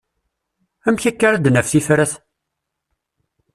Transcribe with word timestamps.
Amek 0.87 1.03
akka 1.09 1.25
ara 1.27 1.37
d-naf 1.43 1.67
tifrat? 1.71 2.13